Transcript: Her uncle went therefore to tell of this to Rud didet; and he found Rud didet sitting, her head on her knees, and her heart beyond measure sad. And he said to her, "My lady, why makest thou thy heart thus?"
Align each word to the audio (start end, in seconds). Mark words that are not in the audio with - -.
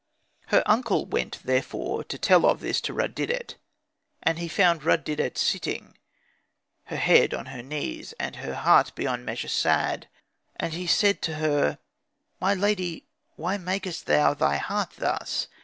Her 0.47 0.63
uncle 0.65 1.05
went 1.05 1.37
therefore 1.43 2.03
to 2.05 2.17
tell 2.17 2.47
of 2.47 2.59
this 2.59 2.81
to 2.81 2.91
Rud 2.95 3.13
didet; 3.13 3.57
and 4.23 4.39
he 4.39 4.47
found 4.47 4.83
Rud 4.83 5.03
didet 5.05 5.37
sitting, 5.37 5.95
her 6.85 6.95
head 6.95 7.35
on 7.35 7.45
her 7.53 7.61
knees, 7.61 8.15
and 8.19 8.37
her 8.37 8.55
heart 8.55 8.95
beyond 8.95 9.27
measure 9.27 9.47
sad. 9.47 10.07
And 10.55 10.73
he 10.73 10.87
said 10.87 11.21
to 11.21 11.35
her, 11.35 11.77
"My 12.39 12.55
lady, 12.55 13.05
why 13.35 13.59
makest 13.59 14.07
thou 14.07 14.33
thy 14.33 14.57
heart 14.57 14.93
thus?" 14.97 15.47